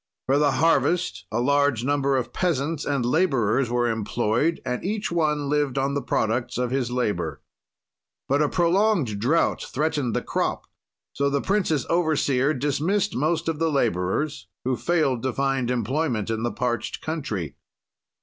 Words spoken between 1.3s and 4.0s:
a large number of peasants and laborers were